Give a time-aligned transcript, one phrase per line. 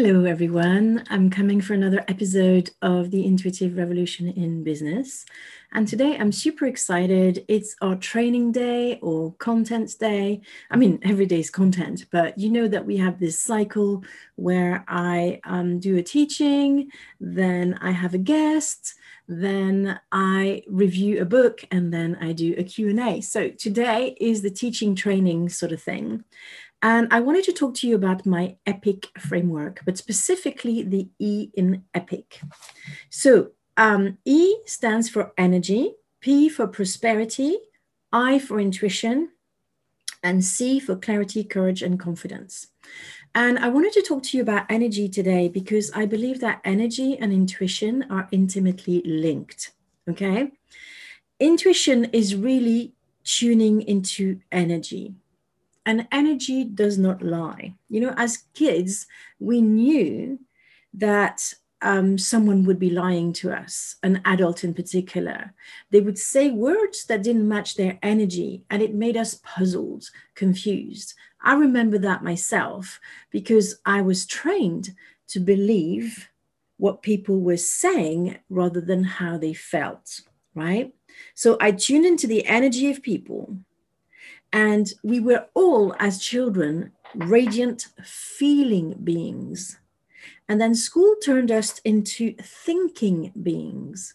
[0.00, 1.02] Hello, everyone.
[1.10, 5.26] I'm coming for another episode of the Intuitive Revolution in Business.
[5.72, 7.44] And today I'm super excited.
[7.48, 10.40] It's our training day or content day.
[10.70, 14.04] I mean, every day is content, but you know that we have this cycle
[14.36, 18.94] where I um, do a teaching, then I have a guest,
[19.26, 23.20] then I review a book, and then I do a Q&A.
[23.20, 26.22] So today is the teaching training sort of thing.
[26.82, 31.50] And I wanted to talk to you about my EPIC framework, but specifically the E
[31.54, 32.40] in EPIC.
[33.10, 37.56] So um, E stands for energy, P for prosperity,
[38.12, 39.30] I for intuition,
[40.22, 42.68] and C for clarity, courage, and confidence.
[43.34, 47.18] And I wanted to talk to you about energy today because I believe that energy
[47.18, 49.72] and intuition are intimately linked.
[50.08, 50.52] Okay.
[51.38, 55.14] Intuition is really tuning into energy
[55.88, 57.72] and energy does not lie.
[57.88, 59.06] You know, as kids,
[59.40, 60.38] we knew
[60.92, 65.54] that um, someone would be lying to us, an adult in particular.
[65.90, 71.14] They would say words that didn't match their energy, and it made us puzzled, confused.
[71.42, 73.00] I remember that myself
[73.30, 74.90] because I was trained
[75.28, 76.28] to believe
[76.76, 80.20] what people were saying rather than how they felt,
[80.54, 80.92] right?
[81.34, 83.56] So I tuned into the energy of people
[84.52, 89.78] and we were all, as children, radiant feeling beings.
[90.48, 94.14] And then school turned us into thinking beings.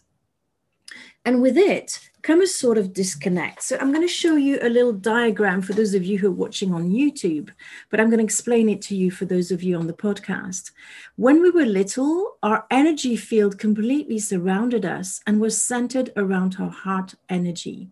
[1.24, 3.62] And with it come a sort of disconnect.
[3.62, 6.32] So I'm going to show you a little diagram for those of you who are
[6.32, 7.50] watching on YouTube,
[7.90, 10.70] but I'm going to explain it to you for those of you on the podcast.
[11.16, 16.70] When we were little, our energy field completely surrounded us and was centered around our
[16.70, 17.90] heart energy.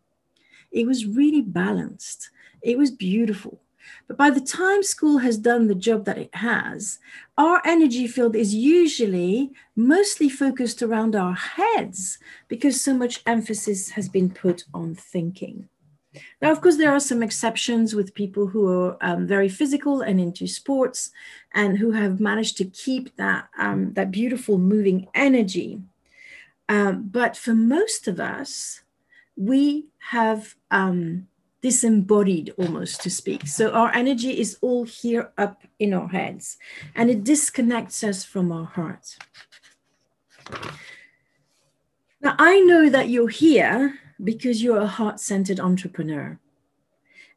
[0.71, 2.31] It was really balanced.
[2.63, 3.61] It was beautiful.
[4.07, 6.99] But by the time school has done the job that it has,
[7.37, 12.19] our energy field is usually mostly focused around our heads
[12.49, 15.69] because so much emphasis has been put on thinking.
[16.43, 20.21] Now, of course, there are some exceptions with people who are um, very physical and
[20.21, 21.11] into sports
[21.55, 25.81] and who have managed to keep that, um, that beautiful moving energy.
[26.69, 28.83] Um, but for most of us,
[29.37, 31.29] we have um,
[31.63, 33.47] disembodied almost to speak.
[33.47, 36.59] So our energy is all here up in our heads
[36.95, 39.17] and it disconnects us from our heart.
[42.21, 46.39] Now, I know that you're here because you're a heart centered entrepreneur.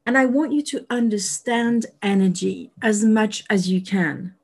[0.05, 4.35] And I want you to understand energy as much as you can.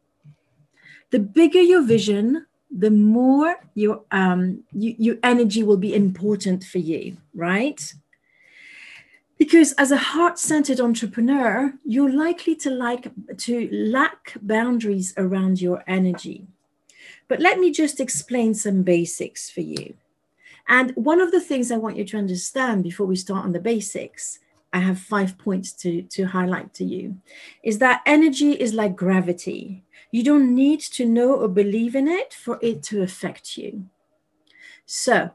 [1.11, 6.79] The bigger your vision, the more your, um, you, your energy will be important for
[6.79, 7.93] you, right?
[9.41, 16.45] Because as a heart-centered entrepreneur you're likely to like to lack boundaries around your energy.
[17.27, 19.95] But let me just explain some basics for you.
[20.67, 23.67] And one of the things i want you to understand before we start on the
[23.73, 24.37] basics
[24.73, 27.17] i have five points to, to highlight to you
[27.63, 29.83] is that energy is like gravity.
[30.11, 33.85] You don't need to know or believe in it for it to affect you.
[34.85, 35.31] So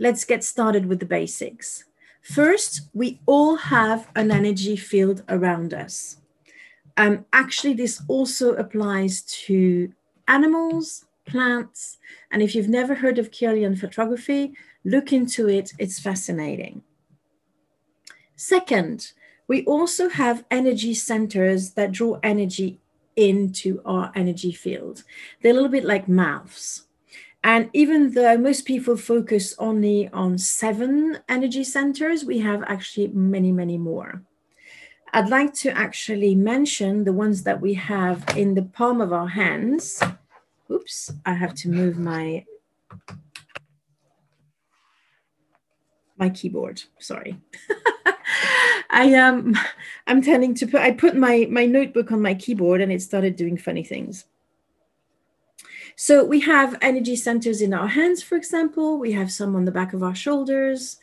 [0.00, 1.84] let's get started with the basics
[2.24, 6.16] First, we all have an energy field around us.
[6.96, 9.92] Um, actually, this also applies to
[10.26, 11.98] animals, plants,
[12.32, 14.54] and if you've never heard of Kirlian photography,
[14.86, 16.82] look into it, it's fascinating.
[18.36, 19.12] Second,
[19.46, 22.80] we also have energy centers that draw energy
[23.16, 25.04] into our energy field.
[25.42, 26.86] They're a little bit like mouths.
[27.44, 33.52] And even though most people focus only on seven energy centers, we have actually many,
[33.52, 34.22] many more.
[35.12, 39.28] I'd like to actually mention the ones that we have in the palm of our
[39.28, 40.02] hands.
[40.70, 42.46] Oops, I have to move my
[46.16, 46.82] my keyboard.
[46.98, 47.38] Sorry.
[48.90, 49.58] I am um,
[50.06, 53.36] I'm tending to put I put my my notebook on my keyboard and it started
[53.36, 54.24] doing funny things.
[55.96, 58.98] So we have energy centers in our hands, for example.
[58.98, 60.98] We have some on the back of our shoulders.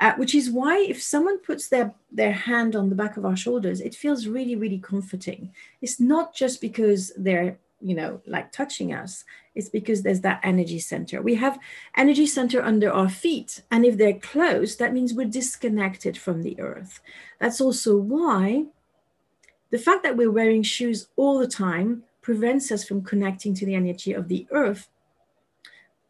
[0.00, 3.36] Uh, which is why if someone puts their, their hand on the back of our
[3.36, 5.52] shoulders, it feels really, really comforting.
[5.80, 9.24] It's not just because they're, you know, like touching us,
[9.54, 11.22] it's because there's that energy center.
[11.22, 11.58] We have
[11.96, 13.62] energy center under our feet.
[13.70, 17.00] And if they're closed, that means we're disconnected from the earth.
[17.38, 18.64] That's also why
[19.70, 23.74] the fact that we're wearing shoes all the time prevents us from connecting to the
[23.74, 24.88] energy of the earth.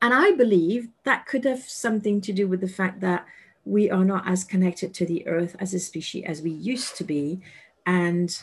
[0.01, 3.27] And I believe that could have something to do with the fact that
[3.65, 7.05] we are not as connected to the earth as a species as we used to
[7.05, 7.41] be
[7.87, 8.43] and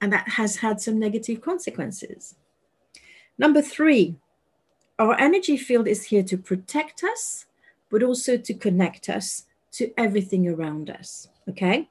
[0.00, 2.34] and that has had some negative consequences
[3.38, 4.16] number three
[4.98, 7.46] our energy field is here to protect us
[7.90, 11.88] but also to connect us to everything around us okay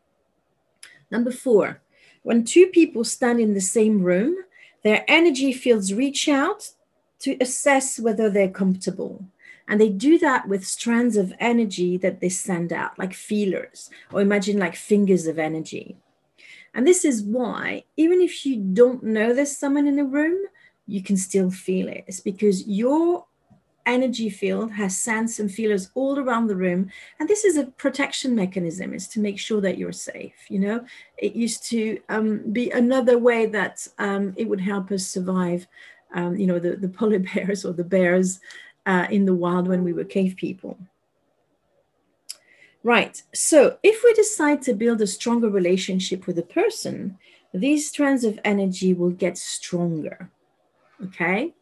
[1.10, 1.82] number four
[2.22, 4.36] when two people stand in the same room
[4.84, 6.72] their energy fields reach out
[7.20, 9.26] to assess whether they're comfortable
[9.68, 14.20] and they do that with strands of energy that they send out, like feelers, or
[14.20, 15.96] imagine like fingers of energy.
[16.74, 20.38] And this is why, even if you don't know there's someone in the room,
[20.88, 22.04] you can still feel it.
[22.08, 23.26] It's because your
[23.86, 26.90] energy field has sense and feelers all around the room.
[27.20, 30.34] And this is a protection mechanism, is to make sure that you're safe.
[30.50, 30.86] You know,
[31.18, 35.68] it used to um, be another way that um, it would help us survive,
[36.14, 38.40] um, you know, the, the polar bears or the bears
[38.86, 40.78] uh, in the wild when we were cave people.
[42.84, 47.20] Right, so if we decide to build a stronger relationship with a person,
[47.54, 50.32] these strands of energy will get stronger.
[51.06, 51.54] Okay,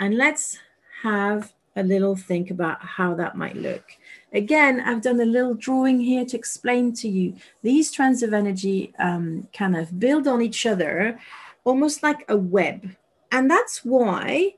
[0.00, 0.58] and let's
[1.02, 3.84] have a little think about how that might look.
[4.32, 8.92] Again, I've done a little drawing here to explain to you these strands of energy
[8.98, 11.18] um, kind of build on each other
[11.64, 12.94] almost like a web.
[13.32, 14.54] And that's why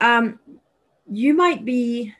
[0.00, 0.38] um,
[1.10, 2.14] you might be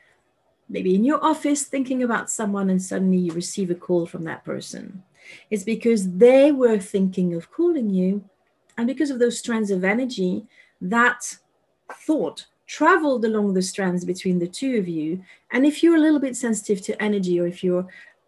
[0.67, 4.45] maybe in your office thinking about someone and suddenly you receive a call from that
[4.45, 5.03] person.
[5.49, 8.23] It's because they were thinking of calling you.
[8.77, 10.45] And because of those strands of energy,
[10.81, 11.37] that
[11.91, 15.19] thought traveled along the strands between the two of you.
[15.51, 17.87] And if you're a little bit sensitive to energy or if you're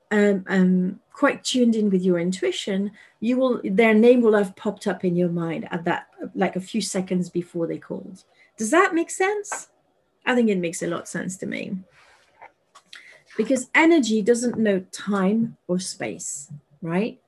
[0.09, 4.87] um, um, quite tuned in with your intuition, you will their name will have popped
[4.87, 8.23] up in your mind at that like a few seconds before they called.
[8.57, 9.69] Does that make sense?
[10.25, 11.77] I think it makes a lot of sense to me.
[13.37, 16.51] Because energy doesn't know time or space,
[16.81, 17.21] right?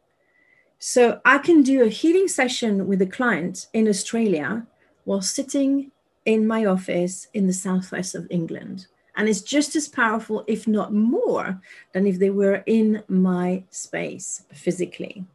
[0.79, 4.65] So I can do a healing session with a client in Australia
[5.05, 5.91] while sitting
[6.25, 8.87] in my office in the southwest of England.
[9.15, 11.61] And it's just as powerful, if not more,
[11.93, 15.25] than if they were in my space physically,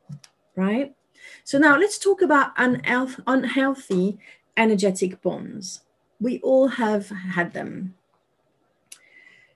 [0.56, 0.94] right?
[1.44, 4.18] So now let's talk about unhealthy
[4.56, 5.82] energetic bonds
[6.20, 7.94] we all have had them.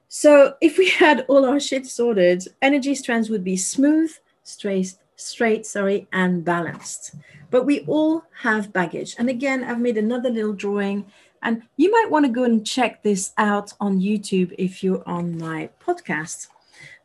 [0.09, 4.13] So if we had all our shit sorted, energy strands would be smooth,
[4.43, 7.15] straight, straight, sorry, and balanced.
[7.51, 9.15] But we all have baggage.
[9.19, 11.07] And again, I've made another little drawing
[11.43, 15.39] and you might want to go and check this out on YouTube if you're on
[15.39, 16.49] my podcast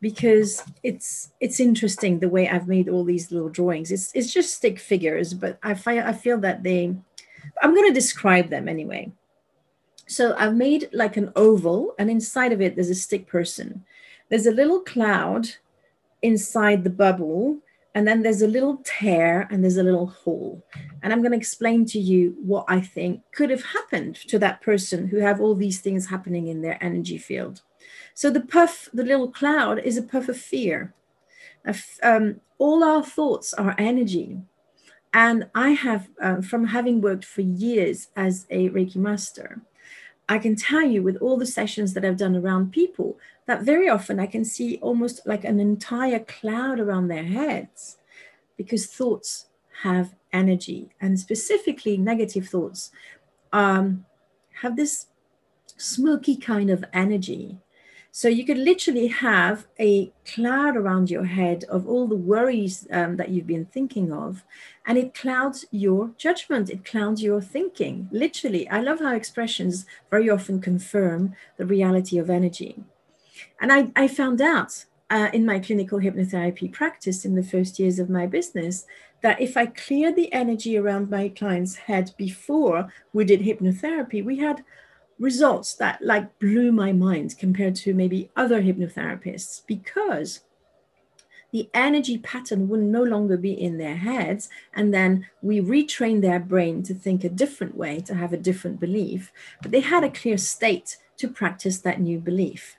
[0.00, 3.90] because it's it's interesting the way I've made all these little drawings.
[3.90, 6.94] It's it's just stick figures, but I feel I feel that they
[7.62, 9.10] I'm going to describe them anyway.
[10.06, 13.84] So I've made like an oval, and inside of it, there's a stick person.
[14.28, 15.48] There's a little cloud
[16.22, 17.58] inside the bubble,
[17.98, 20.64] and then there's a little tear and there's a little hole.
[21.02, 24.60] And I'm going to explain to you what I think could have happened to that
[24.60, 27.62] person who have all these things happening in their energy field.
[28.14, 30.94] So the puff, the little cloud, is a puff of fear.
[32.00, 34.38] Um, all our thoughts are energy.
[35.12, 39.60] And I have, uh, from having worked for years as a Reiki master,
[40.28, 43.88] I can tell you with all the sessions that I've done around people that very
[43.88, 47.96] often I can see almost like an entire cloud around their heads
[48.58, 49.46] because thoughts
[49.82, 52.90] have energy and specifically negative thoughts
[53.52, 54.04] um,
[54.60, 55.06] have this
[55.78, 57.56] smoky kind of energy
[58.10, 63.16] so you could literally have a cloud around your head of all the worries um,
[63.16, 64.44] that you've been thinking of,
[64.86, 66.68] and it clouds your judgment.
[66.68, 68.08] It clouds your thinking.
[68.10, 72.82] Literally, I love how expressions very often confirm the reality of energy.
[73.60, 77.98] And I, I found out uh, in my clinical hypnotherapy practice in the first years
[77.98, 78.86] of my business
[79.22, 84.38] that if I cleared the energy around my client's head before we did hypnotherapy, we
[84.38, 84.64] had
[85.18, 90.40] results that like blew my mind compared to maybe other hypnotherapists because
[91.50, 96.38] the energy pattern would no longer be in their heads and then we retrain their
[96.38, 100.10] brain to think a different way to have a different belief but they had a
[100.10, 102.77] clear state to practice that new belief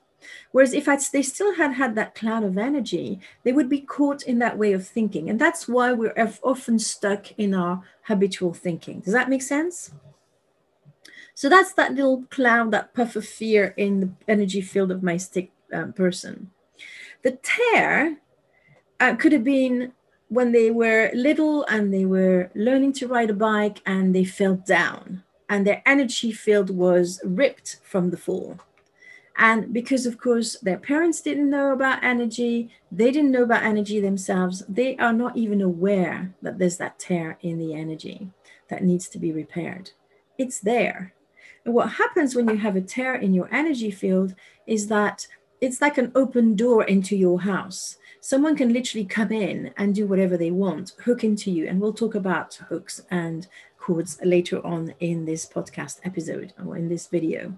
[0.51, 4.23] Whereas if I'd, they still had had that cloud of energy, they would be caught
[4.23, 5.29] in that way of thinking.
[5.29, 8.99] And that's why we're often stuck in our habitual thinking.
[8.99, 9.91] Does that make sense?
[11.33, 15.17] So that's that little cloud, that puff of fear in the energy field of my
[15.17, 16.51] stick um, person.
[17.21, 18.17] The tear
[18.99, 19.93] uh, could have been
[20.27, 24.55] when they were little and they were learning to ride a bike and they fell
[24.55, 28.59] down and their energy field was ripped from the fall.
[29.39, 34.01] And because, of course, their parents didn't know about energy, they didn't know about energy
[34.01, 38.31] themselves, they are not even aware that there's that tear in the energy
[38.67, 39.91] that needs to be repaired.
[40.37, 41.13] It's there.
[41.63, 44.35] And what happens when you have a tear in your energy field
[44.67, 45.25] is that
[45.61, 47.95] it's like an open door into your house.
[48.19, 51.65] Someone can literally come in and do whatever they want, hook into you.
[51.65, 53.47] And we'll talk about hooks and
[53.79, 57.57] cords later on in this podcast episode or in this video.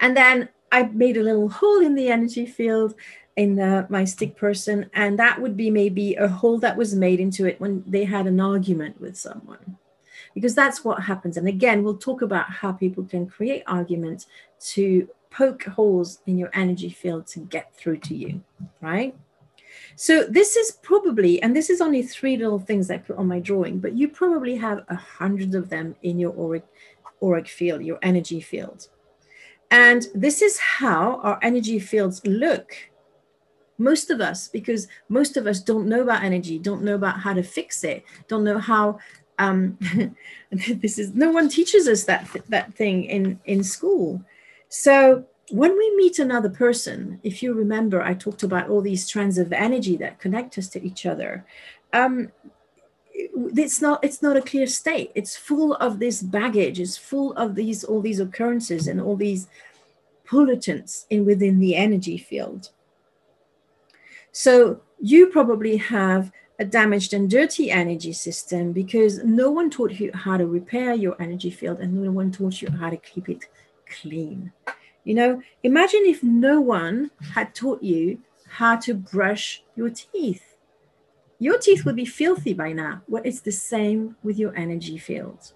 [0.00, 2.94] And then I made a little hole in the energy field
[3.36, 7.20] in the, my stick person, and that would be maybe a hole that was made
[7.20, 9.76] into it when they had an argument with someone.
[10.34, 11.36] Because that's what happens.
[11.36, 14.26] And again, we'll talk about how people can create arguments
[14.72, 18.42] to poke holes in your energy field to get through to you,
[18.80, 19.16] right?
[19.96, 23.40] So this is probably, and this is only three little things I put on my
[23.40, 26.64] drawing, but you probably have a hundred of them in your auric,
[27.22, 28.88] auric field, your energy field.
[29.70, 32.74] And this is how our energy fields look.
[33.78, 37.32] Most of us, because most of us don't know about energy, don't know about how
[37.32, 38.98] to fix it, don't know how.
[39.38, 39.76] Um,
[40.52, 44.24] this is no one teaches us that that thing in in school.
[44.68, 49.38] So when we meet another person, if you remember, I talked about all these strands
[49.38, 51.44] of energy that connect us to each other.
[51.92, 52.32] Um,
[53.56, 55.10] it's not it's not a clear state.
[55.14, 56.80] It's full of this baggage.
[56.80, 59.48] It's full of these all these occurrences and all these
[60.26, 62.70] pollutants in within the energy field.
[64.32, 70.10] So you probably have a damaged and dirty energy system because no one taught you
[70.14, 73.44] how to repair your energy field and no one taught you how to keep it
[74.00, 74.52] clean.
[75.04, 80.53] You know imagine if no one had taught you how to brush your teeth
[81.44, 83.02] your teeth would be filthy by now.
[83.06, 85.52] Well, it's the same with your energy field.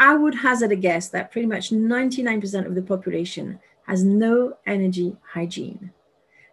[0.00, 5.16] I would hazard a guess that pretty much 99% of the population has no energy
[5.32, 5.92] hygiene.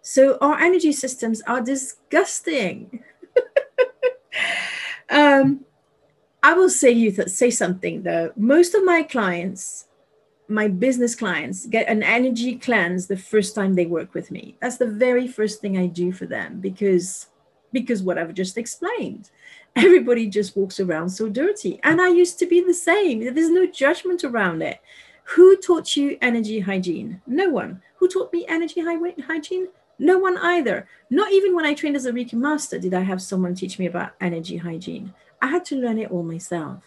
[0.03, 3.03] So our energy systems are disgusting.
[5.09, 5.65] um,
[6.43, 8.31] I will say you th- say something though.
[8.35, 9.87] Most of my clients,
[10.47, 14.55] my business clients, get an energy cleanse the first time they work with me.
[14.61, 17.25] That's the very first thing I do for them because
[17.71, 19.29] because what I've just explained.
[19.75, 21.79] Everybody just walks around so dirty.
[21.83, 23.33] And I used to be the same.
[23.33, 24.79] There's no judgment around it.
[25.35, 27.21] Who taught you energy hygiene?
[27.25, 27.81] No one.
[27.95, 29.69] Who taught me energy hygiene?
[29.97, 30.87] No one either.
[31.09, 33.85] Not even when I trained as a Reiki master did I have someone teach me
[33.85, 35.13] about energy hygiene.
[35.41, 36.83] I had to learn it all myself.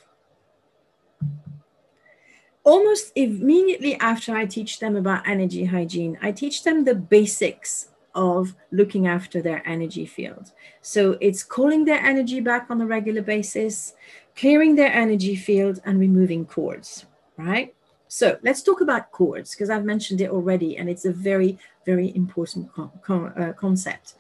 [2.65, 8.55] Almost immediately after I teach them about energy hygiene, I teach them the basics of
[8.71, 10.53] looking after their energy field.
[10.81, 13.95] So it's calling their energy back on a regular basis,
[14.37, 17.07] clearing their energy field, and removing cords,
[17.37, 17.75] right?
[18.09, 22.15] So let's talk about cords because I've mentioned it already, and it's a very, very
[22.15, 24.15] important con- uh, concept.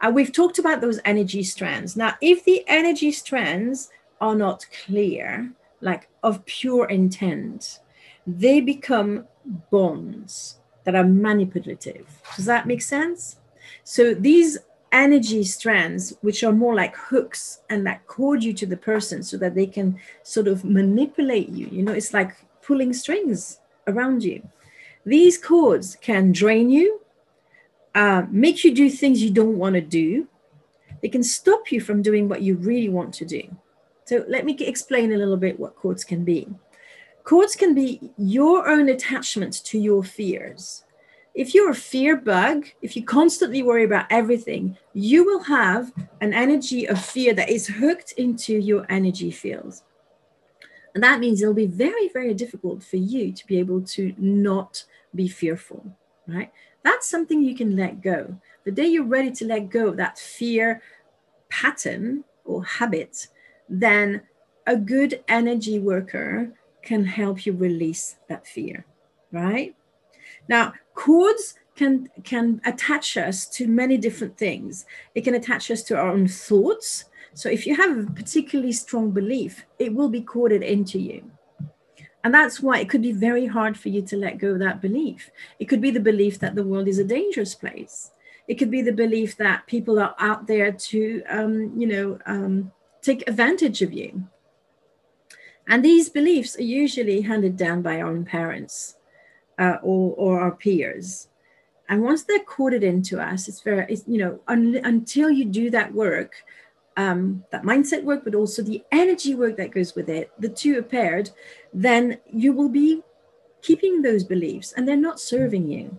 [0.00, 1.96] Uh, we've talked about those energy strands.
[1.96, 3.90] Now, if the energy strands
[4.20, 5.50] are not clear,
[5.80, 7.80] like of pure intent,
[8.26, 9.26] they become
[9.70, 12.06] bonds that are manipulative.
[12.36, 13.37] Does that make sense?
[13.88, 14.58] So these
[14.92, 19.38] energy strands, which are more like hooks and that cord you to the person so
[19.38, 24.46] that they can sort of manipulate you, you know, it's like pulling strings around you.
[25.06, 27.00] These cords can drain you,
[27.94, 30.28] uh, make you do things you don't want to do.
[31.00, 33.42] They can stop you from doing what you really want to do.
[34.04, 36.46] So let me explain a little bit what cords can be.
[37.24, 40.84] Cords can be your own attachment to your fears.
[41.38, 46.34] If you're a fear bug, if you constantly worry about everything, you will have an
[46.34, 49.80] energy of fear that is hooked into your energy field.
[50.96, 54.84] And that means it'll be very, very difficult for you to be able to not
[55.14, 55.86] be fearful,
[56.26, 56.50] right?
[56.82, 58.36] That's something you can let go.
[58.64, 60.82] The day you're ready to let go of that fear
[61.50, 63.28] pattern or habit,
[63.68, 64.22] then
[64.66, 66.52] a good energy worker
[66.82, 68.84] can help you release that fear,
[69.30, 69.76] right?
[70.48, 74.84] Now, cords can can attach us to many different things.
[75.14, 77.04] It can attach us to our own thoughts.
[77.34, 81.30] So if you have a particularly strong belief, it will be corded into you.
[82.24, 84.82] And that's why it could be very hard for you to let go of that
[84.82, 85.30] belief.
[85.60, 88.10] It could be the belief that the world is a dangerous place.
[88.48, 92.72] It could be the belief that people are out there to, um, you know, um,
[93.02, 94.26] take advantage of you.
[95.68, 98.97] And these beliefs are usually handed down by our own parents
[99.58, 101.28] uh, or, or our peers.
[101.88, 105.70] And once they're coded into us, it's very, it's, you know, un- until you do
[105.70, 106.34] that work,
[106.96, 110.78] um, that mindset work, but also the energy work that goes with it, the two
[110.78, 111.30] are paired,
[111.72, 113.02] then you will be
[113.62, 115.98] keeping those beliefs and they're not serving you.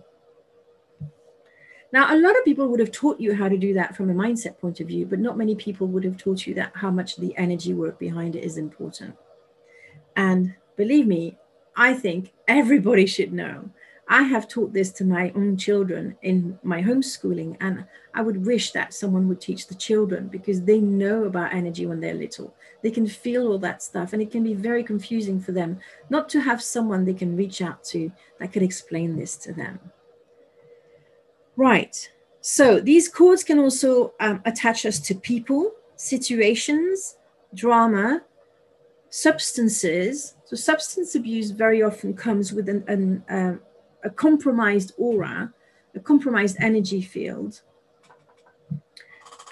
[1.92, 4.14] Now, a lot of people would have taught you how to do that from a
[4.14, 7.16] mindset point of view, but not many people would have taught you that how much
[7.16, 9.16] the energy work behind it is important.
[10.14, 11.36] And believe me,
[11.80, 13.70] I think everybody should know
[14.12, 18.72] I have taught this to my own children in my homeschooling, and I would wish
[18.72, 22.52] that someone would teach the children because they know about energy when they're little.
[22.82, 25.78] They can feel all that stuff, and it can be very confusing for them
[26.10, 28.10] not to have someone they can reach out to
[28.40, 29.78] that could explain this to them.
[31.56, 32.10] Right.
[32.40, 37.16] So these cords can also um, attach us to people, situations,
[37.54, 38.22] drama,
[39.08, 40.34] substances.
[40.50, 43.54] So substance abuse very often comes with an, an uh,
[44.02, 45.54] a compromised aura,
[45.94, 47.60] a compromised energy field,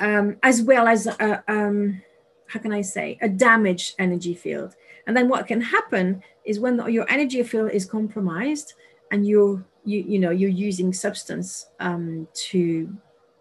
[0.01, 2.03] um, as well as a, um,
[2.49, 4.75] how can I say, a damaged energy field.
[5.07, 8.75] And then what can happen is when your energy field is compromised
[9.13, 12.93] and you're, you, you know, you're using substance um, to,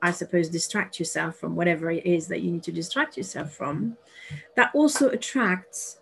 [0.04, 3.98] I suppose, distract yourself from whatever it is that you need to distract yourself from,
[4.56, 5.98] that also attracts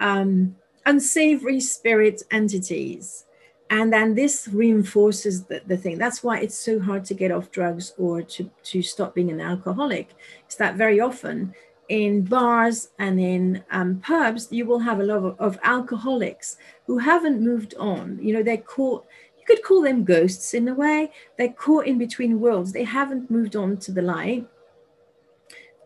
[0.00, 0.56] um,
[0.90, 3.24] unsavory spirit entities.
[3.70, 5.96] And then this reinforces the, the thing.
[5.96, 9.40] That's why it's so hard to get off drugs or to, to stop being an
[9.40, 10.08] alcoholic
[10.48, 11.54] is that very often
[11.88, 16.56] in bars and in um, pubs you will have a lot of, of alcoholics
[16.86, 18.18] who haven't moved on.
[18.20, 19.06] You know they're caught
[19.38, 21.12] you could call them ghosts in a way.
[21.38, 22.72] They're caught in between worlds.
[22.72, 24.46] They haven't moved on to the light.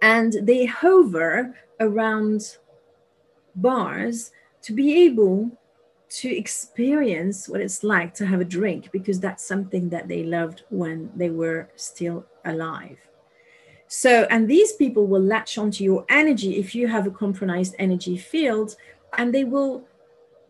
[0.00, 2.58] And they hover around
[3.54, 4.32] bars
[4.64, 5.50] to be able
[6.08, 10.62] to experience what it's like to have a drink because that's something that they loved
[10.70, 12.96] when they were still alive.
[13.88, 18.16] So, and these people will latch onto your energy if you have a compromised energy
[18.16, 18.76] field,
[19.18, 19.84] and they will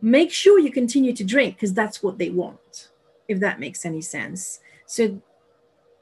[0.00, 2.90] make sure you continue to drink because that's what they want,
[3.26, 4.60] if that makes any sense.
[4.86, 5.20] So,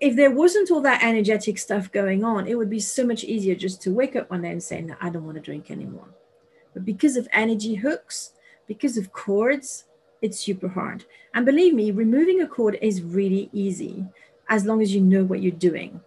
[0.01, 3.55] if there wasn't all that energetic stuff going on, it would be so much easier
[3.55, 6.09] just to wake up one day and say, No, I don't want to drink anymore.
[6.75, 8.33] But because of energy hooks,
[8.67, 9.85] because of cords,
[10.23, 11.05] it's super hard.
[11.35, 14.07] And believe me, removing a cord is really easy
[14.49, 16.01] as long as you know what you're doing.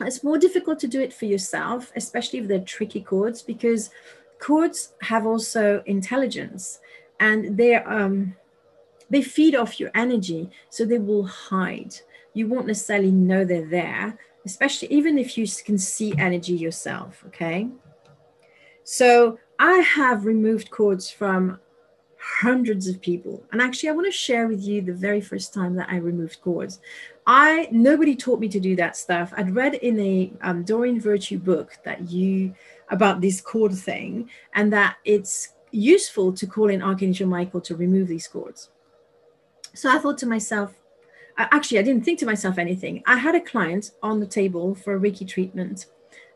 [0.00, 3.90] It's more difficult to do it for yourself, especially if they're tricky cords, because
[4.38, 6.80] cords have also intelligence
[7.18, 8.36] and they're um,
[9.08, 11.94] they feed off your energy, so they will hide.
[12.34, 17.24] You won't necessarily know they're there, especially even if you can see energy yourself.
[17.28, 17.68] Okay.
[18.84, 21.58] So I have removed cords from
[22.18, 23.42] hundreds of people.
[23.52, 26.40] And actually, I want to share with you the very first time that I removed
[26.42, 26.80] cords.
[27.26, 29.32] I nobody taught me to do that stuff.
[29.36, 32.54] I'd read in a um, Virtue book that you
[32.90, 38.08] about this cord thing, and that it's useful to call in Archangel Michael to remove
[38.08, 38.70] these cords.
[39.74, 40.74] So I thought to myself,
[41.36, 43.02] actually, I didn't think to myself anything.
[43.06, 45.86] I had a client on the table for a Reiki treatment,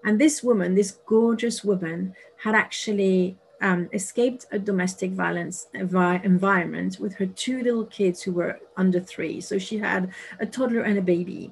[0.04, 6.98] and this woman, this gorgeous woman, had actually um, escaped a domestic violence envi- environment
[6.98, 9.40] with her two little kids who were under three.
[9.40, 11.50] So she had a toddler and a baby,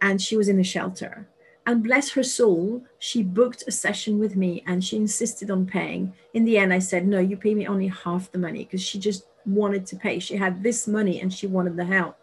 [0.00, 1.28] and she was in a shelter.
[1.66, 6.12] And bless her soul, she booked a session with me and she insisted on paying.
[6.34, 8.98] In the end, I said, No, you pay me only half the money because she
[8.98, 10.18] just wanted to pay.
[10.18, 12.18] She had this money and she wanted the help.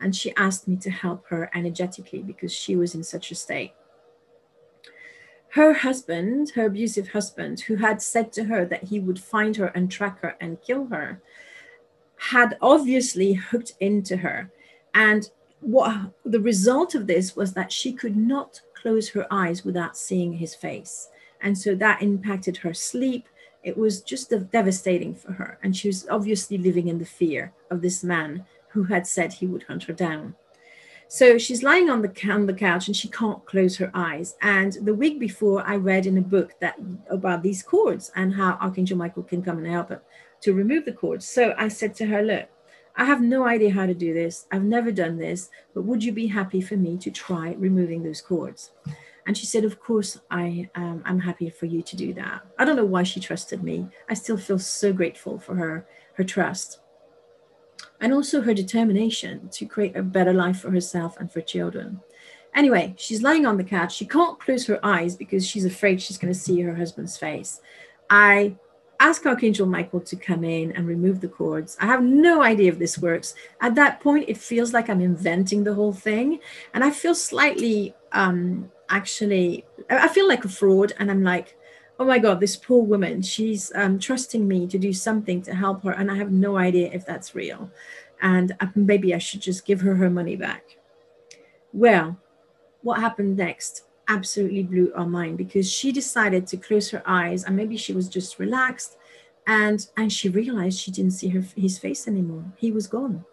[0.00, 3.74] And she asked me to help her energetically because she was in such a state
[5.50, 9.66] her husband, her abusive husband, who had said to her that he would find her
[9.68, 11.20] and track her and kill her,
[12.16, 14.50] had obviously hooked into her.
[14.94, 15.28] And
[15.60, 20.32] what the result of this was that she could not close her eyes without seeing
[20.32, 21.08] his face.
[21.42, 23.28] And so that impacted her sleep.
[23.62, 25.58] It was just devastating for her.
[25.62, 29.46] And she was obviously living in the fear of this man who had said he
[29.46, 30.34] would hunt her down.
[31.12, 34.36] So she's lying on the on the couch and she can't close her eyes.
[34.42, 38.52] And the week before, I read in a book that about these cords and how
[38.60, 40.02] Archangel Michael can come and help her
[40.42, 41.28] to remove the cords.
[41.28, 42.48] So I said to her, "Look,
[42.94, 44.46] I have no idea how to do this.
[44.52, 48.20] I've never done this, but would you be happy for me to try removing those
[48.20, 48.70] cords?"
[49.26, 52.42] And she said, Of course, I, um, I'm happy for you to do that.
[52.56, 53.88] I don't know why she trusted me.
[54.08, 56.78] I still feel so grateful for her, her trust.
[58.00, 62.00] And also her determination to create a better life for herself and for children.
[62.54, 63.94] Anyway, she's lying on the couch.
[63.94, 67.60] She can't close her eyes because she's afraid she's going to see her husband's face.
[68.08, 68.56] I
[68.98, 71.76] ask Archangel Michael to come in and remove the cords.
[71.80, 73.34] I have no idea if this works.
[73.60, 76.40] At that point, it feels like I'm inventing the whole thing.
[76.74, 80.92] And I feel slightly, um, actually, I feel like a fraud.
[80.98, 81.56] And I'm like,
[82.00, 85.84] oh my God, this poor woman, she's um, trusting me to do something to help
[85.84, 85.92] her.
[85.92, 87.70] And I have no idea if that's real.
[88.22, 90.78] And uh, maybe I should just give her her money back.
[91.74, 92.18] Well,
[92.80, 97.54] what happened next absolutely blew our mind because she decided to close her eyes and
[97.54, 98.96] maybe she was just relaxed
[99.46, 103.24] and and she realized she didn't see her his face anymore he was gone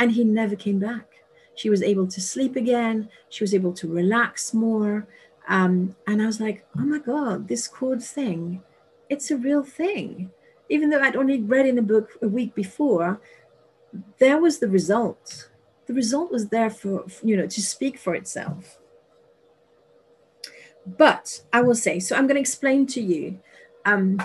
[0.00, 1.14] and he never came back
[1.54, 5.06] she was able to sleep again she was able to relax more
[5.48, 8.62] um, and i was like oh my god this cord thing
[9.08, 10.30] it's a real thing.
[10.68, 13.20] Even though i'd only read in a book a week before
[14.18, 15.48] there was the result.
[15.86, 18.78] The result was there for you know to speak for itself.
[20.86, 23.40] But I will say, so I'm going to explain to you
[23.84, 24.22] um,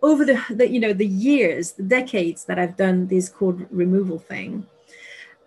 [0.00, 4.18] over the, the, you know, the years, the decades that I've done this cord removal
[4.18, 4.66] thing,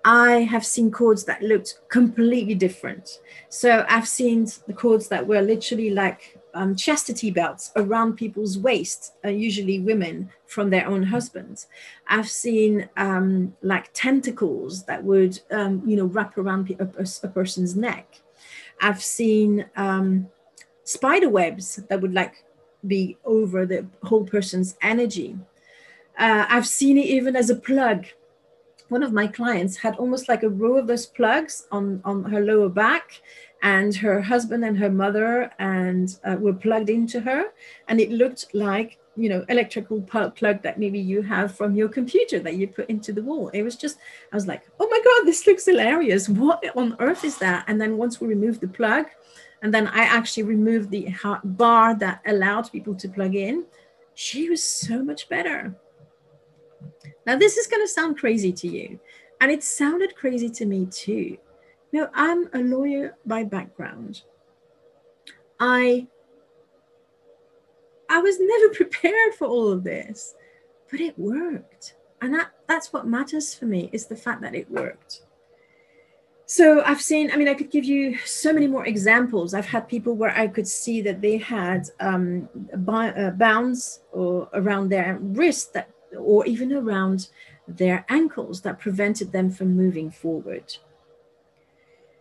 [0.03, 3.21] I have seen cords that looked completely different.
[3.49, 9.13] So I've seen the cords that were literally like um, chastity belts around people's waist,
[9.23, 11.67] uh, usually women from their own husbands.
[12.07, 16.83] I've seen um, like tentacles that would, um, you know, wrap around a,
[17.23, 18.21] a, person's neck.
[18.81, 20.27] I've seen um,
[20.83, 22.43] spider webs that would like
[22.87, 25.37] be over the whole person's energy.
[26.17, 28.05] Uh, I've seen it even as a plug.
[28.91, 32.41] One of my clients had almost like a row of those plugs on, on her
[32.41, 33.21] lower back,
[33.63, 37.53] and her husband and her mother and uh, were plugged into her,
[37.87, 42.39] and it looked like you know electrical plug that maybe you have from your computer
[42.39, 43.47] that you put into the wall.
[43.53, 43.97] It was just
[44.33, 46.27] I was like, oh my god, this looks hilarious.
[46.27, 47.63] What on earth is that?
[47.69, 49.05] And then once we removed the plug,
[49.61, 51.07] and then I actually removed the
[51.45, 53.63] bar that allowed people to plug in.
[54.15, 55.73] She was so much better.
[57.25, 58.99] Now, this is going to sound crazy to you,
[59.39, 61.37] and it sounded crazy to me too.
[61.91, 64.23] Know, I'm a lawyer by background.
[65.59, 66.07] I
[68.09, 70.35] I was never prepared for all of this,
[70.89, 71.95] but it worked.
[72.21, 75.23] And that, that's what matters for me is the fact that it worked.
[76.45, 79.53] So I've seen, I mean, I could give you so many more examples.
[79.53, 82.49] I've had people where I could see that they had um,
[82.87, 87.29] uh, bounds or around their wrist that, or even around
[87.67, 90.75] their ankles that prevented them from moving forward.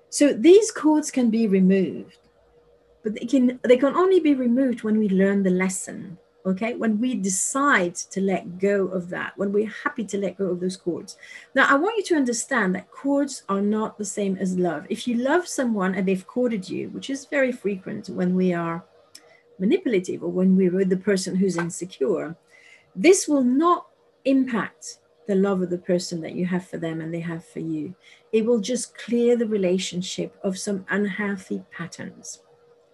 [0.08, 2.18] So these cords can be removed,
[3.02, 6.74] but they can, they can only be removed when we learn the lesson okay?
[6.74, 10.60] When we decide to let go of that when we're happy to let go of
[10.60, 11.16] those cords.
[11.54, 14.86] Now i want you to understand that cords are not the same as love.
[14.88, 18.84] If you love someone and they've corded you which is very frequent when we are
[19.58, 22.34] manipulative or when we're with the person who's insecure
[22.94, 23.86] this will not
[24.24, 27.60] impact the love of the person that you have for them and they have for
[27.60, 27.94] you
[28.32, 32.42] it will just clear the relationship of some unhealthy patterns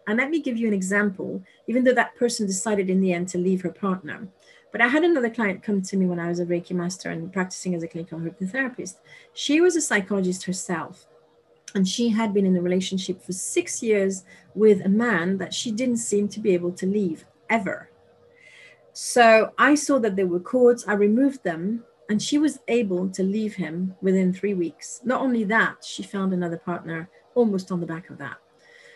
[0.07, 3.29] and let me give you an example, even though that person decided in the end
[3.29, 4.29] to leave her partner.
[4.71, 7.33] But I had another client come to me when I was a Reiki master and
[7.33, 8.97] practicing as a clinical hypnotherapist.
[9.33, 11.07] She was a psychologist herself.
[11.75, 15.73] And she had been in a relationship for six years with a man that she
[15.73, 17.91] didn't seem to be able to leave ever.
[18.99, 23.23] So I saw that there were cords, I removed them, and she was able to
[23.23, 25.03] leave him within three weeks.
[25.05, 28.39] Not only that, she found another partner almost on the back of that.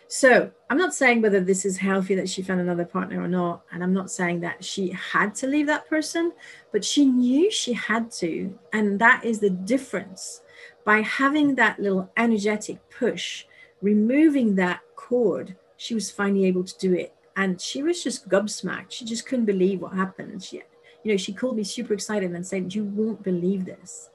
[0.08, 3.60] So I'm not saying whether this is healthy that she found another partner or not.
[3.72, 6.32] And I'm not saying that she had to leave that person,
[6.72, 8.58] but she knew she had to.
[8.72, 10.40] And that is the difference.
[10.86, 13.44] By having that little energetic push,
[13.82, 17.14] removing that cord, she was finally able to do it.
[17.40, 18.90] And she was just gobsmacked.
[18.90, 20.42] She just couldn't believe what happened.
[20.42, 20.56] She,
[21.02, 24.10] you know, she called me super excited and said, You won't believe this.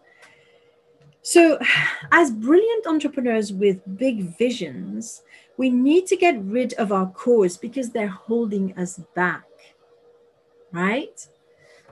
[1.23, 1.57] So,
[2.11, 5.23] as brilliant entrepreneurs with big visions,
[5.57, 9.47] we need to get rid of our cords because they're holding us back,
[10.71, 11.27] right?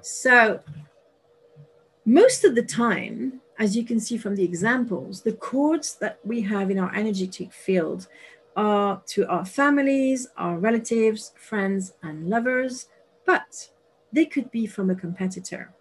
[0.01, 0.59] So,
[2.05, 6.41] most of the time, as you can see from the examples, the cords that we
[6.41, 8.07] have in our energetic field
[8.55, 12.87] are to our families, our relatives, friends, and lovers,
[13.25, 13.69] but
[14.11, 15.73] they could be from a competitor,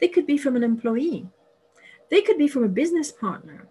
[0.00, 1.26] they could be from an employee,
[2.10, 3.68] they could be from a business partner.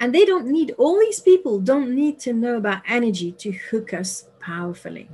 [0.00, 3.92] And they don't need, all these people don't need to know about energy to hook
[3.92, 5.10] us powerfully.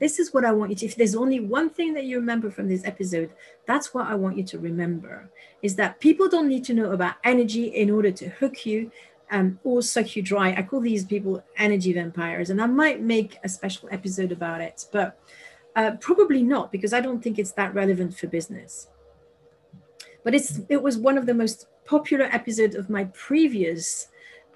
[0.00, 2.50] This is what I want you to, if there's only one thing that you remember
[2.50, 3.32] from this episode,
[3.66, 5.30] that's what I want you to remember
[5.62, 8.90] is that people don't need to know about energy in order to hook you
[9.30, 10.54] um, or suck you dry.
[10.56, 14.86] I call these people energy vampires, and I might make a special episode about it,
[14.92, 15.18] but
[15.76, 18.88] uh, probably not because I don't think it's that relevant for business.
[20.24, 24.08] But it's it was one of the most popular episodes of my previous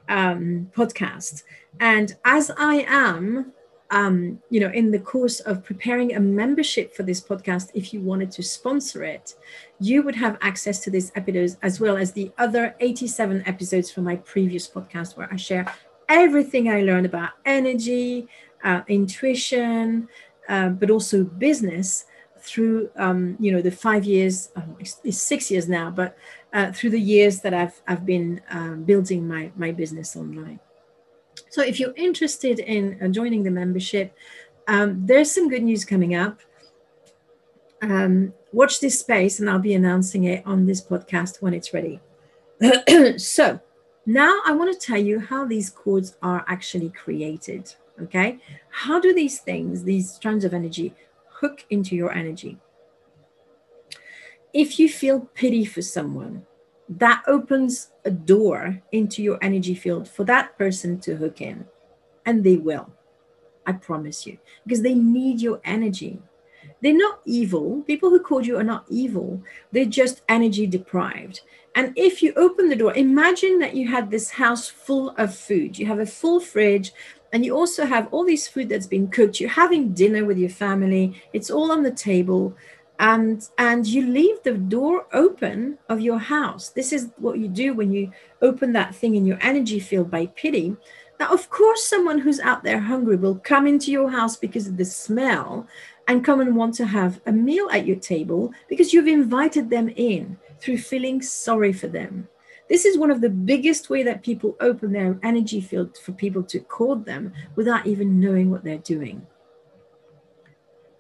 [0.09, 1.45] um, podcast,
[1.81, 3.53] and as I am
[3.91, 8.01] um, you know, in the course of preparing a membership for this podcast, if you
[8.01, 9.35] wanted to sponsor it,
[9.79, 14.05] you would have access to this episode as well as the other 87 episodes from
[14.05, 15.73] my previous podcast, where I share
[16.09, 18.29] everything I learned about energy,
[18.63, 20.09] uh, intuition,
[20.49, 22.07] uh, but also business
[22.39, 26.17] through, um, you know, the five years, um, it's, six years now, but
[26.53, 30.61] uh, through the years that I've, I've been um, building my, my business online.
[31.55, 34.13] So if you're interested in uh, joining the membership,
[34.67, 36.41] um, there's some good news coming up.
[37.81, 42.01] Um, watch this space, and I'll be announcing it on this podcast when it's ready.
[43.19, 43.61] so
[44.05, 47.73] now I want to tell you how these cords are actually created.
[48.03, 48.41] Okay,
[48.71, 50.93] how do these things, these strands of energy,
[51.29, 52.59] hook into your energy?
[54.53, 56.47] If you feel pity for someone,
[56.89, 61.67] that opens a door into your energy field for that person to hook in.
[62.27, 62.91] And they will.
[63.67, 64.39] I promise you.
[64.65, 66.21] Because they need your energy.
[66.83, 67.83] They're not evil.
[67.87, 69.43] People who called you are not evil.
[69.73, 71.41] They're just energy deprived.
[71.75, 75.79] And if you open the door, imagine that you had this house full of food.
[75.79, 76.93] You have a full fridge,
[77.33, 79.41] and you also have all this food that's been cooked.
[79.41, 82.57] You're having dinner with your family, it's all on the table
[83.05, 86.71] and and you leave the door open of your house.
[86.71, 90.27] This is what you do when you open that thing in your energy field by
[90.29, 90.75] pity.
[91.21, 94.79] Now of course someone who's out there hungry will come into your house because of
[94.79, 95.67] the smell
[96.09, 99.91] and come and want to have a meal at your table because you've invited them
[99.97, 102.27] in through feeling sorry for them.
[102.71, 106.43] This is one of the biggest way that people open their energy field for people
[106.45, 109.27] to court them without even knowing what they're doing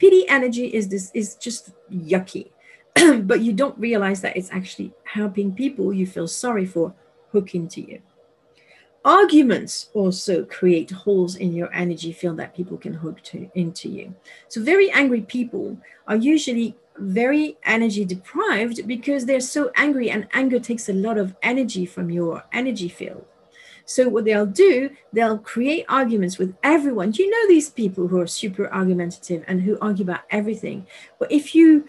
[0.04, 2.50] pity energy is this is just yucky.
[3.30, 6.92] But you don't realize that it's actually helping people you feel sorry for
[7.32, 7.98] hook into you.
[9.02, 14.14] Arguments also create holes in your energy field that people can hook to into you.
[14.48, 20.60] So very angry people are usually very energy deprived because they're so angry and anger
[20.60, 23.24] takes a lot of energy from your energy field
[23.84, 27.12] so what they'll do, they'll create arguments with everyone.
[27.12, 30.86] You know these people who are super argumentative and who argue about everything.
[31.18, 31.88] But if you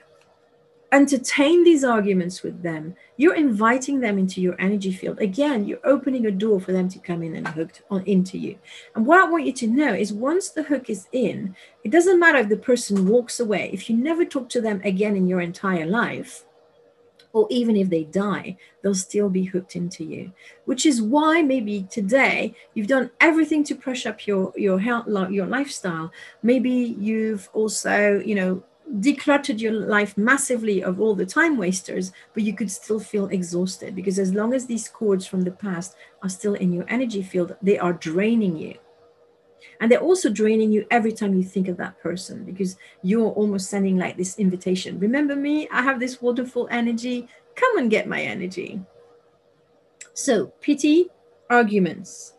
[0.92, 5.20] entertain these arguments with them, you're inviting them into your energy field.
[5.20, 8.58] Again, you're opening a door for them to come in and hook on into you.
[8.96, 12.20] And what I want you to know is once the hook is in, it doesn't
[12.20, 13.70] matter if the person walks away.
[13.74, 16.46] If you never talk to them again in your entire life,
[17.36, 20.32] or even if they die, they'll still be hooked into you.
[20.64, 25.46] Which is why maybe today you've done everything to push up your your health, your
[25.46, 26.12] lifestyle.
[26.42, 28.64] Maybe you've also, you know,
[29.00, 33.96] decluttered your life massively of all the time wasters, but you could still feel exhausted
[33.96, 37.58] because as long as these cords from the past are still in your energy field,
[37.62, 38.76] they are draining you.
[39.80, 43.70] And they're also draining you every time you think of that person because you're almost
[43.70, 45.00] sending like this invitation.
[45.00, 45.68] Remember me?
[45.70, 47.28] I have this wonderful energy.
[47.56, 48.82] Come and get my energy.
[50.14, 51.10] So, pity,
[51.50, 52.34] arguments.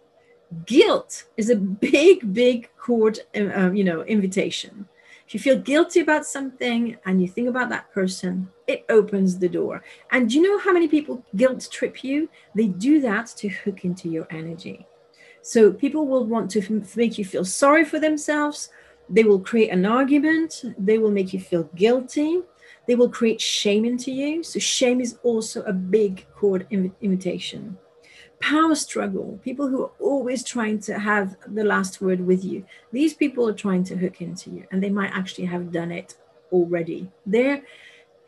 [0.65, 4.89] Guilt is a big, big cord, uh, you know, invitation.
[5.27, 9.49] If you feel guilty about something and you think about that person, it opens the
[9.49, 9.83] door.
[10.13, 12.29] And do you know how many people guilt trip you?
[12.55, 14.87] They do that to hook into your energy.
[15.47, 18.71] So people will want to make you feel sorry for themselves.
[19.09, 20.65] They will create an argument.
[20.77, 22.43] They will make you feel guilty.
[22.89, 24.43] They will create shame into you.
[24.43, 26.67] So shame is also a big cord
[27.01, 27.79] invitation.
[28.41, 32.65] Power struggle, people who are always trying to have the last word with you.
[32.91, 36.17] These people are trying to hook into you, and they might actually have done it
[36.51, 37.09] already.
[37.25, 37.63] They're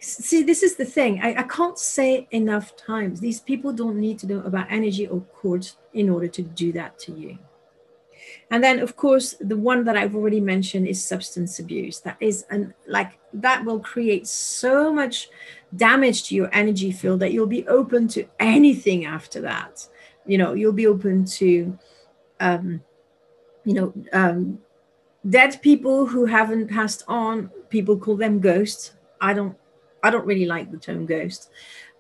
[0.01, 1.21] see this is the thing.
[1.23, 5.21] I, I, can't say enough times these people don't need to know about energy or
[5.33, 7.39] cords in order to do that to you.
[8.51, 12.01] And then of course the one that i've already mentioned is substance abuse.
[12.01, 15.31] That is an like that will create so much
[15.77, 19.87] damage to your energy field that you'll be open to anything after that.
[20.27, 21.79] You know you'll be open to
[22.41, 22.83] um
[23.65, 24.59] you know um
[25.29, 27.51] dead people who haven't passed on.
[27.69, 28.93] People call them ghosts.
[29.21, 29.57] I don't
[30.03, 31.51] I don't really like the term ghost,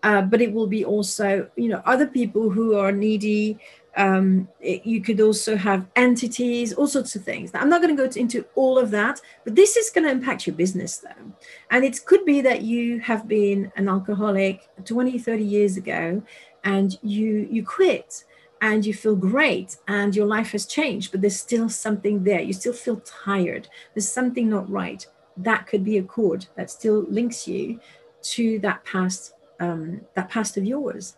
[0.03, 3.59] uh, but it will be also, you know, other people who are needy,
[3.97, 7.53] Um, it, you could also have entities, all sorts of things.
[7.53, 10.13] Now, I'm not going to go into all of that, but this is going to
[10.13, 11.25] impact your business though.
[11.71, 16.23] And it could be that you have been an alcoholic 20, 30 years ago
[16.63, 18.25] and you you quit
[18.61, 22.41] and you feel great and your life has changed, but there's still something there.
[22.41, 23.69] You still feel tired.
[23.95, 25.07] There's something not right.
[25.38, 27.81] That could be a cord that still links you
[28.22, 31.16] to that past um, that past of yours.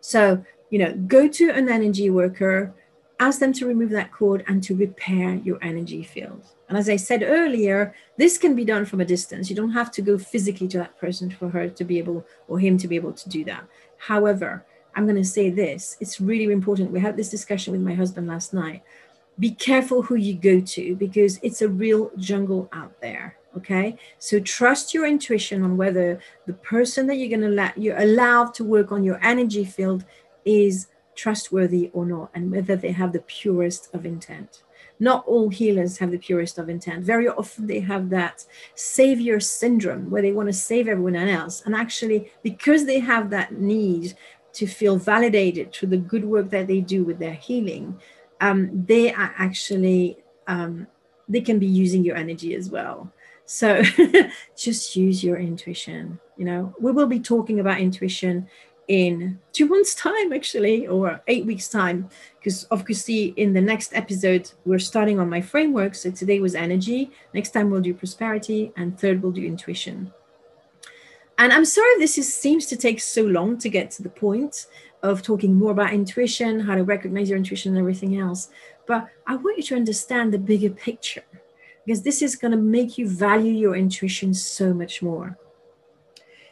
[0.00, 2.74] So you know, go to an energy worker,
[3.20, 6.44] ask them to remove that cord and to repair your energy field.
[6.68, 9.48] And as I said earlier, this can be done from a distance.
[9.48, 12.58] You don't have to go physically to that person for her to be able or
[12.58, 13.64] him to be able to do that.
[13.96, 16.90] However, I'm going to say this it's really important.
[16.90, 18.82] We had this discussion with my husband last night.
[19.38, 23.36] Be careful who you go to because it's a real jungle out there.
[23.56, 23.96] Okay.
[24.18, 28.54] So trust your intuition on whether the person that you're going to let you're allowed
[28.54, 30.04] to work on your energy field
[30.44, 34.62] is trustworthy or not, and whether they have the purest of intent.
[35.00, 37.04] Not all healers have the purest of intent.
[37.04, 41.62] Very often they have that savior syndrome where they want to save everyone else.
[41.64, 44.14] And actually, because they have that need
[44.54, 48.00] to feel validated through the good work that they do with their healing,
[48.40, 50.86] um, they are actually um,
[51.28, 53.12] they can be using your energy as well.
[53.44, 53.82] So
[54.56, 56.18] just use your intuition.
[56.36, 58.48] You know, we will be talking about intuition
[58.88, 64.50] in two months' time, actually, or eight weeks' time, because obviously in the next episode
[64.64, 65.94] we're starting on my framework.
[65.94, 67.10] So today was energy.
[67.34, 70.12] Next time we'll do prosperity, and third we'll do intuition.
[71.38, 74.66] And I'm sorry this is, seems to take so long to get to the point
[75.02, 78.48] of talking more about intuition, how to recognize your intuition, and everything else.
[78.86, 81.24] But I want you to understand the bigger picture
[81.84, 85.38] because this is going to make you value your intuition so much more.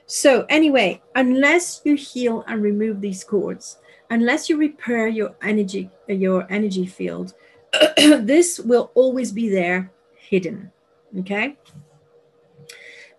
[0.07, 3.79] So, anyway, unless you heal and remove these cords,
[4.11, 7.35] unless you repair your energy, your energy field,
[7.97, 10.71] this will always be there hidden.
[11.19, 11.57] Okay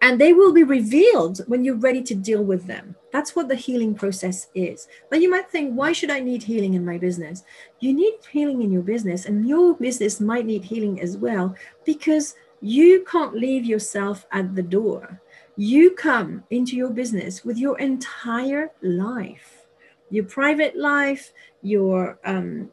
[0.02, 2.96] and they will be revealed when you're ready to deal with them.
[3.12, 4.88] That's what the healing process is.
[5.10, 7.43] But you might think, why should I need healing in my business?
[7.80, 12.36] You need healing in your business, and your business might need healing as well because
[12.62, 15.22] you can't leave yourself at the door.
[15.56, 19.65] You come into your business with your entire life,
[20.10, 22.70] your private life, your um,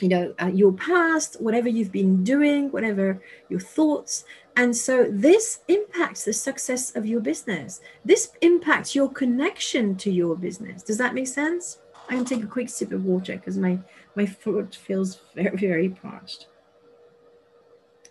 [0.00, 4.24] you know, uh, your past, whatever you've been doing, whatever your thoughts,
[4.56, 7.80] and so this impacts the success of your business.
[8.04, 10.82] This impacts your connection to your business.
[10.82, 11.78] Does that make sense?
[12.08, 13.78] I'm going to take a quick sip of water because my,
[14.16, 16.48] my throat feels very, very parched.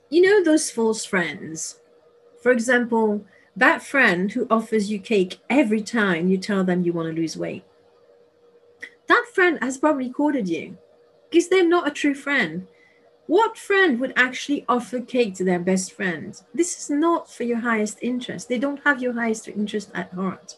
[0.10, 1.82] You know those false friends?
[2.41, 3.25] For example,
[3.56, 7.36] that friend who offers you cake every time you tell them you want to lose
[7.36, 7.63] weight.
[9.08, 10.78] That friend has probably corded you
[11.30, 12.67] because they're not a true friend.
[13.29, 16.35] What friend would actually offer cake to their best friend?
[16.51, 18.49] This is not for your highest interest.
[18.49, 20.57] They don't have your highest interest at heart.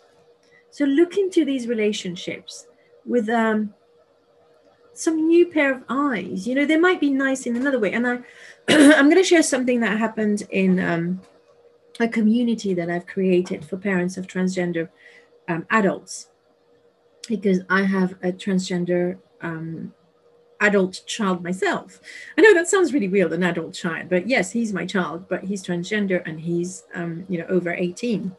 [0.70, 2.68] So look into these relationships
[3.06, 3.74] with um,
[4.94, 6.48] some new pair of eyes.
[6.48, 7.92] You know, they might be nice in another way.
[7.92, 8.20] And I,
[8.70, 11.20] I'm going to share something that happened in um,
[12.00, 14.88] a community that I've created for parents of transgender
[15.50, 16.30] um, adults,
[17.28, 19.94] because I have a transgender um,
[20.62, 22.00] adult child myself.
[22.38, 25.44] I know that sounds really weird, an adult child, but yes, he's my child, but
[25.44, 28.36] he's transgender and he's, um, you know, over 18.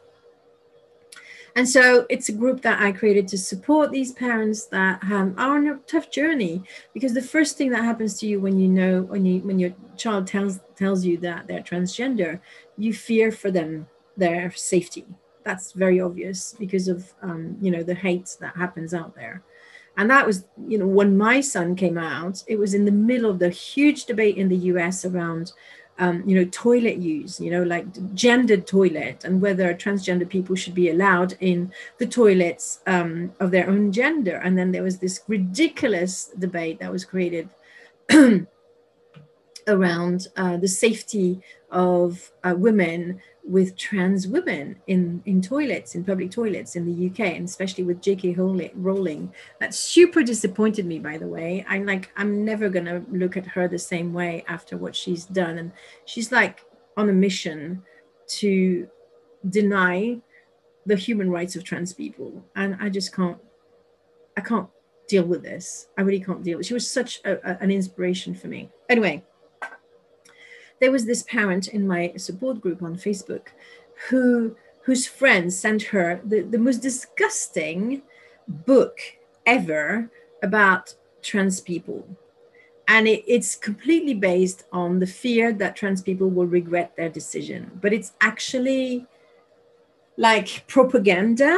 [1.55, 5.57] And so it's a group that I created to support these parents that um, are
[5.57, 6.63] on a tough journey.
[6.93, 9.73] Because the first thing that happens to you when you know when you when your
[9.95, 12.39] child tells tells you that they're transgender,
[12.77, 15.05] you fear for them their safety.
[15.43, 19.43] That's very obvious because of um, you know the hate that happens out there.
[19.97, 23.29] And that was, you know, when my son came out, it was in the middle
[23.29, 25.53] of the huge debate in the US around,
[25.99, 30.73] um, you know, toilet use, you know, like gendered toilet and whether transgender people should
[30.73, 34.37] be allowed in the toilets um, of their own gender.
[34.37, 37.49] And then there was this ridiculous debate that was created
[39.67, 46.31] around uh, the safety of uh, women with trans women in, in toilets, in public
[46.31, 48.35] toilets in the UK, and especially with J.K.
[48.35, 49.33] Rowling.
[49.59, 51.65] That super disappointed me, by the way.
[51.67, 55.25] I'm like, I'm never going to look at her the same way after what she's
[55.25, 55.57] done.
[55.57, 55.71] And
[56.05, 56.63] she's like
[56.95, 57.83] on a mission
[58.27, 58.87] to
[59.49, 60.19] deny
[60.85, 62.45] the human rights of trans people.
[62.55, 63.37] And I just can't,
[64.37, 64.69] I can't
[65.07, 65.87] deal with this.
[65.97, 66.67] I really can't deal with it.
[66.67, 68.69] She was such a, a, an inspiration for me.
[68.89, 69.23] Anyway,
[70.83, 73.47] there was this parent in my support group on Facebook
[74.09, 78.01] who whose friend sent her the, the most disgusting
[78.49, 78.99] book
[79.45, 80.11] ever
[80.41, 82.05] about trans people.
[82.89, 87.71] And it, it's completely based on the fear that trans people will regret their decision.
[87.81, 89.07] But it's actually
[90.17, 91.57] like propaganda.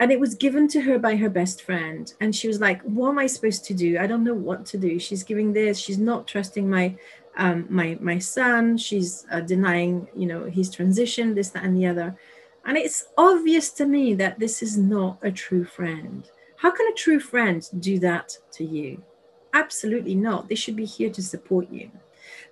[0.00, 2.10] And it was given to her by her best friend.
[2.22, 3.98] And she was like what am i supposed to do?
[3.98, 4.98] I don't know what to do.
[4.98, 5.78] She's giving this.
[5.78, 6.96] She's not trusting my
[7.36, 11.86] um, my my son she's uh, denying you know his transition this that and the
[11.86, 12.16] other
[12.66, 16.94] and it's obvious to me that this is not a true friend how can a
[16.96, 19.02] true friend do that to you
[19.52, 21.90] absolutely not they should be here to support you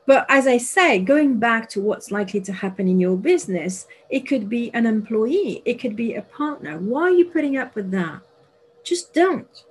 [0.05, 4.27] but as I say, going back to what's likely to happen in your business, it
[4.27, 6.79] could be an employee, it could be a partner.
[6.79, 8.21] Why are you putting up with that?
[8.83, 9.65] Just don't.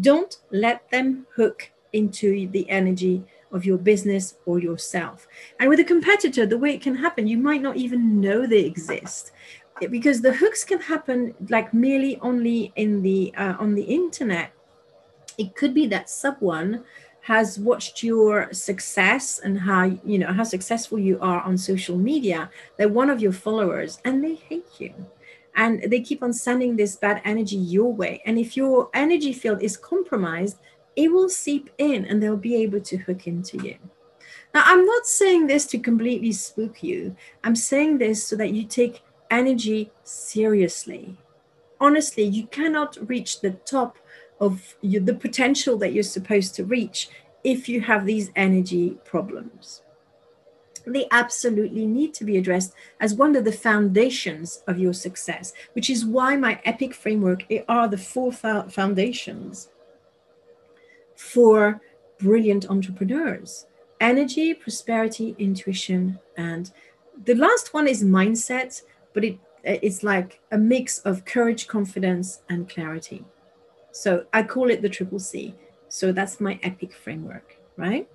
[0.00, 5.26] Don't let them hook into the energy of your business or yourself.
[5.58, 8.60] And with a competitor, the way it can happen, you might not even know they
[8.64, 9.32] exist
[9.90, 14.52] because the hooks can happen like merely only in the uh, on the internet.
[15.38, 16.84] It could be that someone
[17.22, 22.50] has watched your success and how you know how successful you are on social media
[22.76, 24.92] they're one of your followers and they hate you
[25.54, 29.62] and they keep on sending this bad energy your way and if your energy field
[29.62, 30.56] is compromised
[30.96, 33.76] it will seep in and they'll be able to hook into you.
[34.54, 37.16] Now i'm not saying this to completely spook you.
[37.44, 41.16] I'm saying this so that you take energy seriously.
[41.80, 43.98] Honestly you cannot reach the top
[44.40, 47.10] of you, the potential that you're supposed to reach
[47.44, 49.82] if you have these energy problems.
[50.86, 55.90] They absolutely need to be addressed as one of the foundations of your success, which
[55.90, 59.68] is why my EPIC framework are the four foundations
[61.20, 61.80] for
[62.18, 63.66] brilliant entrepreneurs
[64.00, 66.72] energy, prosperity, intuition, and
[67.26, 68.80] the last one is mindset,
[69.12, 69.34] but it,
[69.68, 73.22] uh, it's like a mix of courage, confidence, and clarity.
[73.92, 75.54] So I call it the triple C.
[75.88, 78.08] So that's my epic framework, right?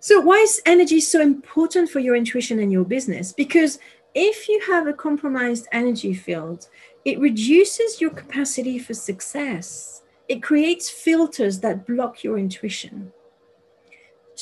[0.00, 3.32] So why is energy so important for your intuition and your business?
[3.32, 3.78] Because
[4.16, 6.66] if you have a compromised energy field,
[7.04, 10.01] it reduces your capacity for success.
[10.28, 13.12] It creates filters that block your intuition.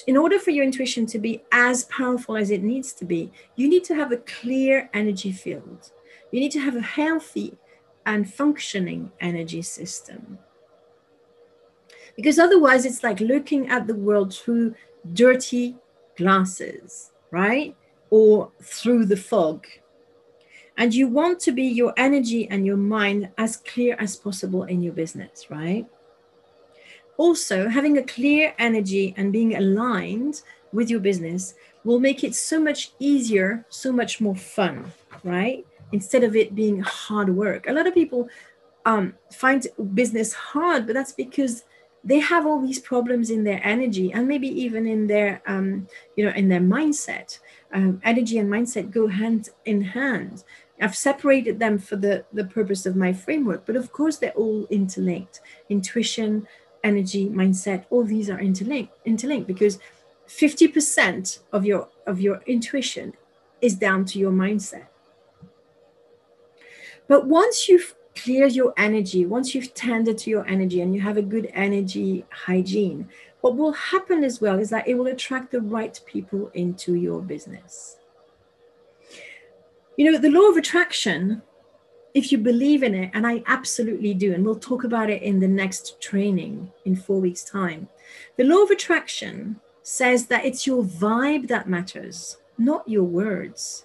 [0.06, 3.68] In order for your intuition to be as powerful as it needs to be, you
[3.68, 5.90] need to have a clear energy field.
[6.30, 7.58] You need to have a healthy
[8.06, 10.38] and functioning energy system.
[12.16, 14.74] Because otherwise, it's like looking at the world through
[15.12, 15.76] dirty
[16.16, 17.76] glasses, right?
[18.10, 19.66] Or through the fog.
[20.80, 24.82] And you want to be your energy and your mind as clear as possible in
[24.82, 25.86] your business, right?
[27.16, 31.54] Also, having a clear energy and being aligned with your business
[31.84, 34.90] will make it so much easier, so much more fun,
[35.22, 35.64] right?
[35.92, 37.68] instead of it being hard work.
[37.68, 38.28] A lot of people
[38.86, 41.64] um, find business hard, but that's because
[42.02, 46.24] they have all these problems in their energy and maybe even in their um, you
[46.24, 47.38] know in their mindset.
[47.72, 50.44] Um, energy and mindset go hand in hand.
[50.80, 54.66] I've separated them for the the purpose of my framework, but of course they're all
[54.70, 55.40] interlinked.
[55.68, 56.46] Intuition,
[56.84, 59.78] energy, mindset, all these are interlinked interlinked because
[60.28, 63.14] 50% of your of your intuition
[63.60, 64.86] is down to your mindset
[67.10, 71.16] but once you've cleared your energy, once you've tended to your energy and you have
[71.16, 73.08] a good energy hygiene,
[73.40, 77.20] what will happen as well is that it will attract the right people into your
[77.20, 77.96] business.
[80.00, 81.42] You know, the law of attraction,
[82.14, 85.40] if you believe in it, and I absolutely do, and we'll talk about it in
[85.40, 87.86] the next training in four weeks' time,
[88.38, 93.84] the law of attraction says that it's your vibe that matters, not your words.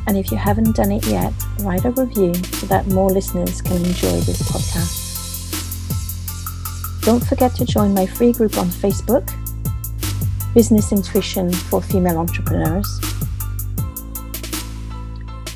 [0.05, 3.78] and if you haven't done it yet, write a review so that more listeners can
[3.78, 4.93] enjoy this podcast.
[7.03, 9.34] Don't forget to join my free group on Facebook,
[10.53, 12.99] Business Intuition for Female Entrepreneurs.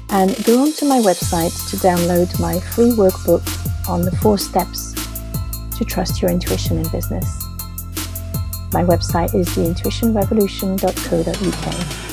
[0.09, 3.45] And go onto my website to download my free workbook
[3.87, 4.93] on the four steps
[5.77, 7.41] to trust your intuition in business.
[8.73, 12.06] My website is theintuitionrevolution.co.uk.